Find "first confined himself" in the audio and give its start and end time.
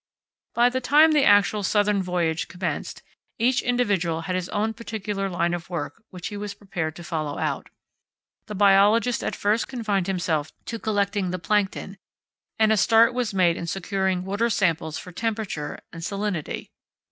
9.35-10.51